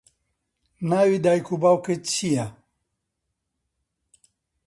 [0.89, 2.45] ناوی دایک و باوکت چییە؟